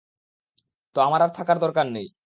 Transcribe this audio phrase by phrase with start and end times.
[0.95, 2.07] তো আমার আর থাকার দরকার নেই।